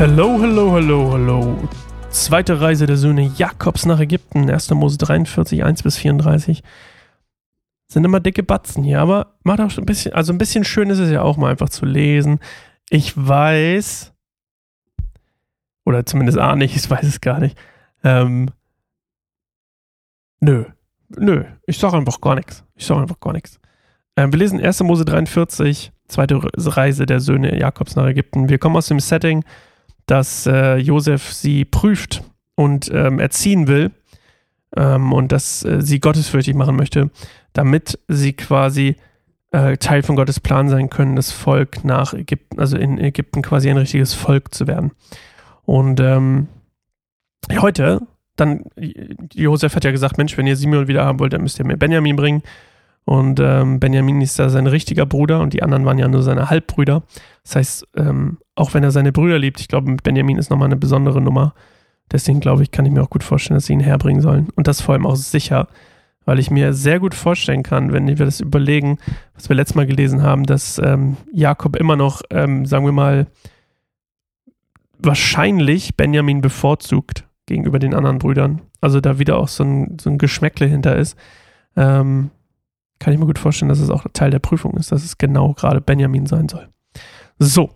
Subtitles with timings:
[0.00, 1.68] Hallo, hallo, hallo, hallo.
[2.08, 4.70] Zweite Reise der Söhne Jakobs nach Ägypten, 1.
[4.70, 6.62] Mose 43, 1 bis 34.
[7.86, 11.00] Sind immer dicke Batzen hier, aber macht auch ein bisschen, also ein bisschen schön ist
[11.00, 12.40] es ja auch mal einfach zu lesen.
[12.88, 14.14] Ich weiß,
[15.84, 17.58] oder zumindest ahne ich, ich weiß es gar nicht.
[18.02, 18.48] Ähm,
[20.40, 20.64] nö,
[21.10, 22.64] nö, ich sage einfach gar nichts.
[22.74, 23.60] Ich sage einfach gar nichts.
[24.16, 24.82] Ähm, wir lesen 1.
[24.82, 28.48] Mose 43, zweite Reise der Söhne Jakobs nach Ägypten.
[28.48, 29.44] Wir kommen aus dem Setting,
[30.10, 32.22] dass äh, Josef sie prüft
[32.56, 33.92] und ähm, erziehen will
[34.76, 37.10] ähm, und dass äh, sie gottesfürchtig machen möchte,
[37.52, 38.96] damit sie quasi
[39.52, 43.70] äh, Teil von Gottes Plan sein können, das Volk nach Ägypten, also in Ägypten quasi
[43.70, 44.90] ein richtiges Volk zu werden.
[45.64, 46.48] Und ähm,
[47.60, 48.00] heute,
[48.34, 48.64] dann,
[49.32, 51.76] Josef hat ja gesagt, Mensch, wenn ihr Simeon wieder haben wollt, dann müsst ihr mir
[51.76, 52.42] Benjamin bringen.
[53.10, 56.48] Und ähm, Benjamin ist da sein richtiger Bruder und die anderen waren ja nur seine
[56.48, 57.02] Halbbrüder.
[57.42, 60.76] Das heißt, ähm, auch wenn er seine Brüder liebt, ich glaube, Benjamin ist nochmal eine
[60.76, 61.52] besondere Nummer.
[62.12, 64.50] Deswegen glaube ich, kann ich mir auch gut vorstellen, dass sie ihn herbringen sollen.
[64.54, 65.66] Und das vor allem auch sicher,
[66.24, 68.98] weil ich mir sehr gut vorstellen kann, wenn wir das überlegen,
[69.34, 73.26] was wir letztes Mal gelesen haben, dass ähm, Jakob immer noch, ähm, sagen wir mal,
[75.00, 78.62] wahrscheinlich Benjamin bevorzugt gegenüber den anderen Brüdern.
[78.80, 81.18] Also da wieder auch so ein, so ein Geschmäckle hinter ist.
[81.74, 82.30] Ähm,
[83.00, 85.54] kann ich mir gut vorstellen, dass es auch Teil der Prüfung ist, dass es genau
[85.54, 86.68] gerade Benjamin sein soll.
[87.38, 87.70] So,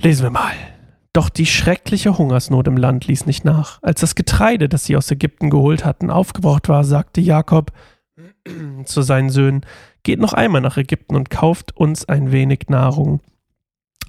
[0.00, 0.54] lesen wir mal.
[1.12, 3.80] Doch die schreckliche Hungersnot im Land ließ nicht nach.
[3.82, 7.72] Als das Getreide, das sie aus Ägypten geholt hatten, aufgebraucht war, sagte Jakob
[8.84, 9.64] zu seinen Söhnen,
[10.02, 13.20] geht noch einmal nach Ägypten und kauft uns ein wenig Nahrung.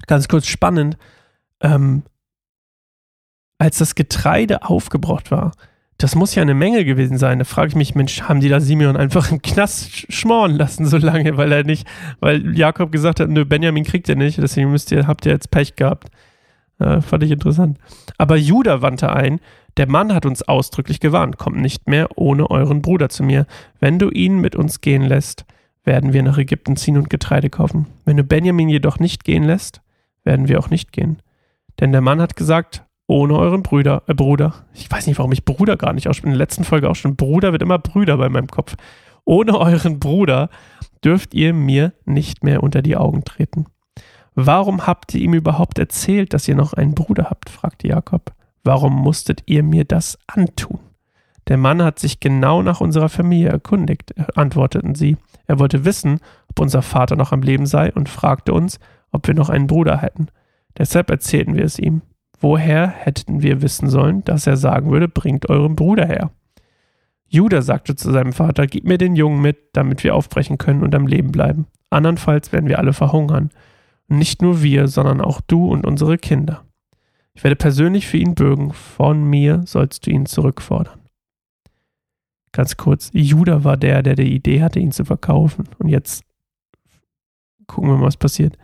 [0.06, 0.96] Ganz kurz spannend,
[1.60, 2.02] ähm,
[3.58, 5.52] als das Getreide aufgebraucht war,
[5.98, 7.38] das muss ja eine Menge gewesen sein.
[7.38, 10.98] Da frage ich mich, Mensch, haben die da Simeon einfach im Knast schmoren lassen so
[10.98, 11.86] lange, weil er nicht,
[12.20, 15.50] weil Jakob gesagt hat, nö, Benjamin kriegt ihr nicht, deswegen müsst ihr, habt ihr jetzt
[15.50, 16.08] Pech gehabt.
[16.78, 17.78] Äh, fand ich interessant.
[18.18, 19.40] Aber Judah wandte ein,
[19.78, 23.46] der Mann hat uns ausdrücklich gewarnt, kommt nicht mehr ohne euren Bruder zu mir.
[23.80, 25.46] Wenn du ihn mit uns gehen lässt,
[25.84, 27.86] werden wir nach Ägypten ziehen und Getreide kaufen.
[28.04, 29.80] Wenn du Benjamin jedoch nicht gehen lässt,
[30.24, 31.22] werden wir auch nicht gehen.
[31.80, 34.54] Denn der Mann hat gesagt, ohne euren Brüder, äh, Bruder.
[34.74, 36.26] Ich weiß nicht, warum ich Bruder gar nicht ausspreche.
[36.26, 37.16] In der letzten Folge auch schon.
[37.16, 38.76] Bruder wird immer Brüder bei meinem Kopf.
[39.24, 40.50] Ohne euren Bruder
[41.04, 43.66] dürft ihr mir nicht mehr unter die Augen treten.
[44.34, 47.48] Warum habt ihr ihm überhaupt erzählt, dass ihr noch einen Bruder habt?
[47.48, 48.32] fragte Jakob.
[48.64, 50.80] Warum musstet ihr mir das antun?
[51.48, 55.16] Der Mann hat sich genau nach unserer Familie erkundigt, antworteten sie.
[55.46, 56.18] Er wollte wissen,
[56.48, 58.80] ob unser Vater noch am Leben sei und fragte uns,
[59.12, 60.26] ob wir noch einen Bruder hätten.
[60.76, 62.02] Deshalb erzählten wir es ihm.
[62.40, 66.30] Woher hätten wir wissen sollen, dass er sagen würde, bringt euren Bruder her?
[67.28, 70.94] Judah sagte zu seinem Vater, gib mir den Jungen mit, damit wir aufbrechen können und
[70.94, 71.66] am Leben bleiben.
[71.90, 73.50] Andernfalls werden wir alle verhungern.
[74.08, 76.64] Und nicht nur wir, sondern auch du und unsere Kinder.
[77.34, 81.00] Ich werde persönlich für ihn bürgen, von mir sollst du ihn zurückfordern.
[82.52, 85.68] Ganz kurz, Judah war der, der die Idee hatte, ihn zu verkaufen.
[85.78, 86.24] Und jetzt
[87.66, 88.56] gucken wir mal, was passiert.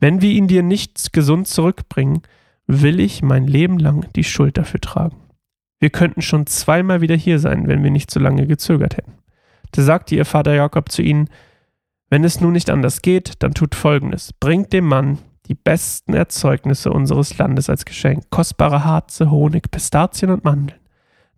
[0.00, 2.22] Wenn wir ihn dir nicht gesund zurückbringen,
[2.68, 5.16] will ich mein Leben lang die Schuld dafür tragen.
[5.80, 9.14] Wir könnten schon zweimal wieder hier sein, wenn wir nicht so lange gezögert hätten.
[9.72, 11.28] Da sagte ihr Vater Jakob zu ihnen,
[12.10, 14.32] wenn es nun nicht anders geht, dann tut Folgendes.
[14.32, 20.44] Bringt dem Mann die besten Erzeugnisse unseres Landes als Geschenk, kostbare Harze, Honig, Pistazien und
[20.44, 20.78] Mandeln.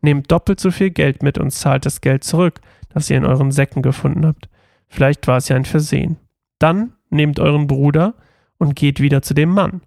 [0.01, 3.53] Nehmt doppelt so viel Geld mit und zahlt das Geld zurück, das ihr in euren
[3.53, 4.49] Säcken gefunden habt.
[4.89, 6.17] Vielleicht war es ja ein Versehen.
[6.59, 8.15] Dann nehmt euren Bruder
[8.59, 9.83] und geht wieder zu dem Mann.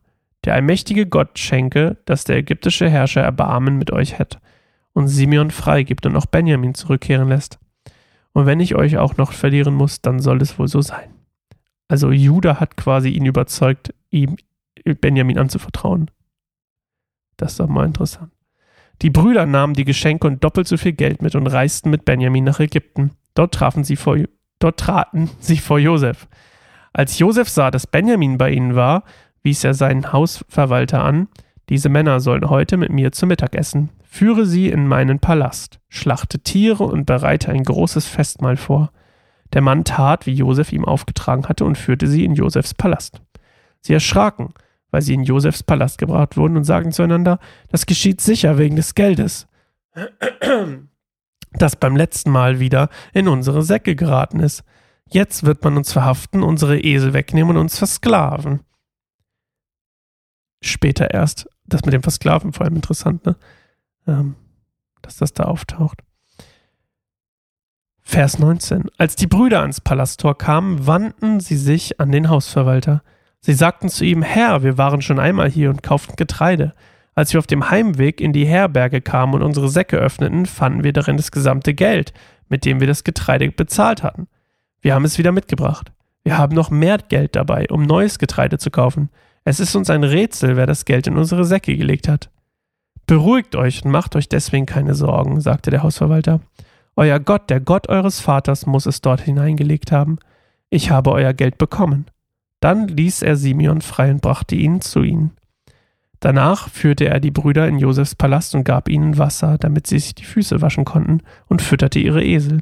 [0.46, 4.40] Der allmächtige Gott schenke, dass der ägyptische Herrscher Erbarmen mit euch hätte
[4.94, 7.60] und Simeon freigibt und auch Benjamin zurückkehren lässt.
[8.34, 11.14] Und wenn ich euch auch noch verlieren muss, dann soll es wohl so sein.
[11.88, 14.38] Also Judah hat quasi ihn überzeugt, ihm
[15.02, 16.10] Benjamin anzuvertrauen.
[17.38, 18.32] Das ist doch mal interessant.
[19.02, 22.44] Die Brüder nahmen die Geschenke und doppelt so viel Geld mit und reisten mit Benjamin
[22.44, 23.12] nach Ägypten.
[23.34, 24.18] Dort trafen sie vor,
[24.60, 26.28] dort traten sie vor Josef.
[26.94, 29.04] Als Josef sah, dass Benjamin bei ihnen war,
[29.44, 31.28] wies er seinen Hausverwalter an,
[31.70, 33.90] diese Männer sollen heute mit mir zu Mittag essen.
[34.04, 38.92] Führe sie in meinen Palast, schlachte Tiere und bereite ein großes Festmahl vor.
[39.54, 43.22] Der Mann tat, wie Josef ihm aufgetragen hatte, und führte sie in Josefs Palast.
[43.82, 44.54] Sie erschraken,
[44.92, 47.40] weil sie in Josefs Palast gebracht wurden und sagten zueinander,
[47.70, 49.48] das geschieht sicher wegen des Geldes,
[51.54, 54.64] das beim letzten Mal wieder in unsere Säcke geraten ist.
[55.10, 58.62] Jetzt wird man uns verhaften, unsere Esel wegnehmen und uns versklaven
[60.68, 63.36] später erst, das mit dem Versklaven vor allem interessant, ne?
[64.08, 64.36] Ähm,
[65.02, 66.00] dass das da auftaucht.
[68.02, 68.90] Vers 19.
[68.98, 73.02] Als die Brüder ans Palasttor kamen, wandten sie sich an den Hausverwalter.
[73.40, 76.74] Sie sagten zu ihm, Herr, wir waren schon einmal hier und kauften Getreide.
[77.16, 80.94] Als wir auf dem Heimweg in die Herberge kamen und unsere Säcke öffneten, fanden wir
[80.94, 82.14] darin das gesamte Geld,
[82.50, 84.28] mit dem wir das Getreide bezahlt hatten.
[84.82, 85.92] Wir haben es wieder mitgebracht.
[86.24, 89.10] Wir haben noch mehr Geld dabei, um neues Getreide zu kaufen.
[89.46, 92.30] Es ist uns ein Rätsel, wer das Geld in unsere Säcke gelegt hat.
[93.06, 96.40] Beruhigt euch und macht euch deswegen keine Sorgen, sagte der Hausverwalter.
[96.96, 100.20] Euer Gott, der Gott eures Vaters, muss es dort hineingelegt haben.
[100.70, 102.06] Ich habe euer Geld bekommen.
[102.60, 105.32] Dann ließ er Simeon frei und brachte ihn zu ihnen.
[106.22, 110.16] Danach führte er die Brüder in Josefs Palast und gab ihnen Wasser, damit sie sich
[110.16, 111.20] die Füße waschen konnten,
[111.50, 112.62] und fütterte ihre Esel.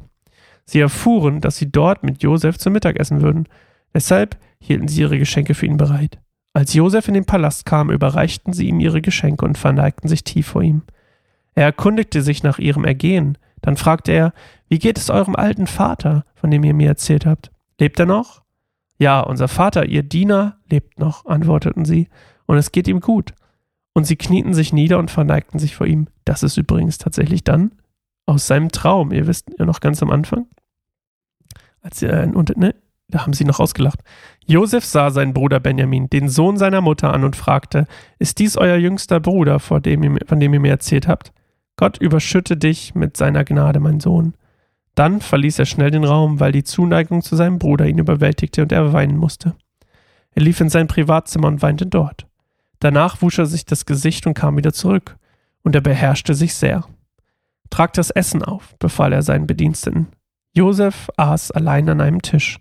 [0.64, 3.46] Sie erfuhren, dass sie dort mit Josef zum Mittagessen würden.
[3.94, 6.18] Deshalb hielten sie ihre Geschenke für ihn bereit.
[6.54, 10.48] Als Josef in den Palast kam, überreichten sie ihm ihre Geschenke und verneigten sich tief
[10.48, 10.82] vor ihm.
[11.54, 13.38] Er erkundigte sich nach ihrem Ergehen.
[13.62, 14.32] Dann fragte er,
[14.68, 17.50] wie geht es eurem alten Vater, von dem ihr mir erzählt habt?
[17.78, 18.42] Lebt er noch?
[18.98, 22.08] Ja, unser Vater, ihr Diener, lebt noch, antworteten sie,
[22.46, 23.34] und es geht ihm gut.
[23.94, 26.08] Und sie knieten sich nieder und verneigten sich vor ihm.
[26.24, 27.72] Das ist übrigens tatsächlich dann
[28.26, 29.12] aus seinem Traum.
[29.12, 30.46] Ihr wisst ja noch ganz am Anfang.
[31.82, 32.74] Als er, und, ne,
[33.12, 34.00] da haben sie noch ausgelacht.
[34.46, 37.86] Josef sah seinen Bruder Benjamin, den Sohn seiner Mutter, an und fragte:
[38.18, 41.32] Ist dies euer jüngster Bruder, von dem ihr, mir erzählt habt?
[41.76, 44.34] Gott überschütte dich mit seiner Gnade, mein Sohn.
[44.94, 48.72] Dann verließ er schnell den Raum, weil die Zuneigung zu seinem Bruder ihn überwältigte und
[48.72, 49.54] er weinen musste.
[50.34, 52.26] Er lief in sein Privatzimmer und weinte dort.
[52.80, 55.16] Danach wusch er sich das Gesicht und kam wieder zurück,
[55.62, 56.84] und er beherrschte sich sehr.
[57.70, 60.08] Tragt das Essen auf, befahl er seinen Bediensteten.
[60.54, 62.58] Josef aß allein an einem Tisch.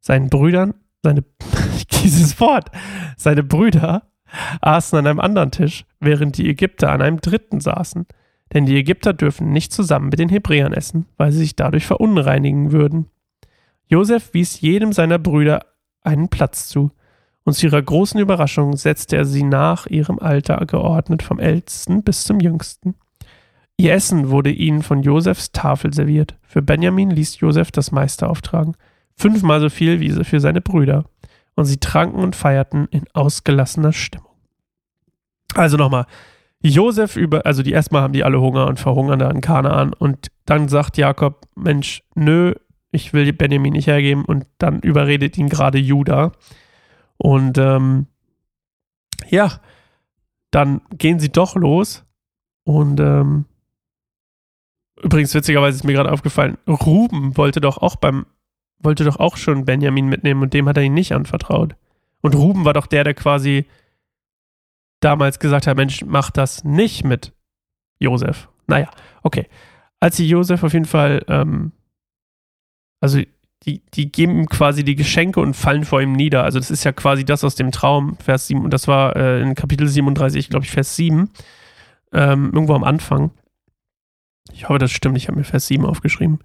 [0.00, 1.24] Seinen Brüdern, seine,
[2.02, 2.70] dieses Wort,
[3.16, 4.10] seine Brüder
[4.60, 8.06] aßen an einem anderen Tisch, während die Ägypter an einem dritten saßen.
[8.52, 12.72] Denn die Ägypter dürfen nicht zusammen mit den Hebräern essen, weil sie sich dadurch verunreinigen
[12.72, 13.06] würden.
[13.86, 15.66] Josef wies jedem seiner Brüder
[16.02, 16.90] einen Platz zu,
[17.44, 22.24] und zu ihrer großen Überraschung setzte er sie nach ihrem Alter geordnet vom ältesten bis
[22.24, 22.94] zum jüngsten.
[23.78, 26.36] Ihr Essen wurde ihnen von Josefs Tafel serviert.
[26.42, 28.74] Für Benjamin ließ Josef das meiste auftragen,
[29.18, 31.04] fünfmal so viel wie für seine Brüder,
[31.54, 34.30] und sie tranken und feierten in ausgelassener Stimmung.
[35.54, 36.06] Also nochmal,
[36.60, 40.28] Josef über, also die erstmal haben die alle Hunger und verhungern da in Kanaan und
[40.44, 42.54] dann sagt Jakob, Mensch, nö,
[42.90, 46.32] ich will Benjamin nicht hergeben und dann überredet ihn gerade Judah.
[47.16, 48.06] Und ähm,
[49.28, 49.60] ja,
[50.50, 52.04] dann gehen sie doch los
[52.64, 53.44] und ähm,
[55.02, 58.26] übrigens witzigerweise ist mir gerade aufgefallen, Ruben wollte doch auch beim,
[58.80, 61.74] wollte doch auch schon Benjamin mitnehmen und dem hat er ihn nicht anvertraut.
[62.20, 63.66] Und Ruben war doch der, der quasi
[65.00, 67.32] damals gesagt hat, Mensch, mach das nicht mit
[67.98, 68.48] Josef.
[68.66, 68.90] Naja,
[69.22, 69.46] okay.
[70.00, 71.72] Als sie Josef auf jeden Fall, ähm,
[73.00, 73.20] also
[73.64, 76.44] die, die geben ihm quasi die Geschenke und fallen vor ihm nieder.
[76.44, 79.40] Also das ist ja quasi das aus dem Traum, Vers 7, und das war äh,
[79.42, 81.30] in Kapitel 37, glaube ich, Vers 7,
[82.12, 83.32] ähm, irgendwo am Anfang.
[84.52, 86.38] Ich hoffe, das stimmt, ich habe mir Vers 7 aufgeschrieben.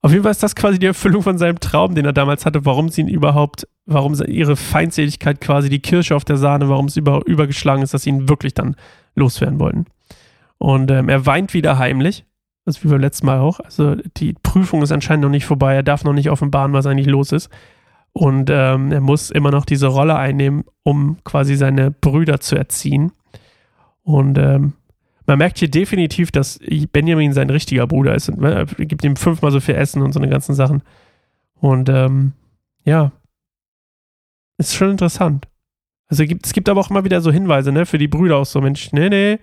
[0.00, 2.64] Auf jeden Fall ist das quasi die Erfüllung von seinem Traum, den er damals hatte,
[2.64, 6.96] warum sie ihn überhaupt, warum ihre Feindseligkeit quasi die Kirsche auf der Sahne, warum es
[6.96, 8.76] über, übergeschlagen ist, dass sie ihn wirklich dann
[9.16, 9.86] loswerden wollten.
[10.58, 12.24] Und ähm, er weint wieder heimlich,
[12.64, 13.58] das wie beim letzten Mal auch.
[13.58, 17.08] Also die Prüfung ist anscheinend noch nicht vorbei, er darf noch nicht offenbaren, was eigentlich
[17.08, 17.50] los ist.
[18.12, 23.12] Und ähm, er muss immer noch diese Rolle einnehmen, um quasi seine Brüder zu erziehen.
[24.02, 24.74] Und ähm,
[25.28, 26.58] man merkt hier definitiv, dass
[26.90, 28.30] Benjamin sein richtiger Bruder ist.
[28.30, 30.82] Und er gibt ihm fünfmal so viel Essen und so eine ganzen Sachen.
[31.60, 32.32] Und ähm,
[32.84, 33.12] ja,
[34.56, 35.46] ist schon interessant.
[36.08, 38.46] Also gibt, es gibt aber auch immer wieder so Hinweise, ne, für die Brüder auch
[38.46, 39.38] so, Mensch, nee, nee,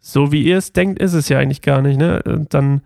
[0.00, 2.20] so wie ihr es denkt, ist es ja eigentlich gar nicht, ne?
[2.24, 2.82] Und dann,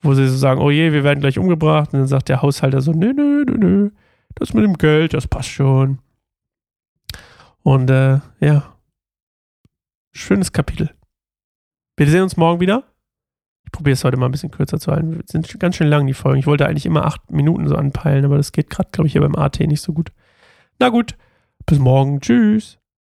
[0.00, 2.80] wo sie so sagen, oh je, wir werden gleich umgebracht, und dann sagt der Haushalter
[2.80, 3.90] so, nee, nee, nee, nee,
[4.34, 6.00] das mit dem Geld, das passt schon.
[7.62, 8.74] Und äh, ja,
[10.10, 10.90] schönes Kapitel.
[11.96, 12.84] Wir sehen uns morgen wieder.
[13.64, 15.14] Ich probiere es heute mal ein bisschen kürzer zu halten.
[15.14, 16.38] Wir sind ganz schön lang, die Folgen.
[16.38, 19.20] Ich wollte eigentlich immer acht Minuten so anpeilen, aber das geht gerade, glaube ich, hier
[19.20, 20.12] beim AT nicht so gut.
[20.78, 21.16] Na gut,
[21.66, 22.20] bis morgen.
[22.20, 22.78] Tschüss.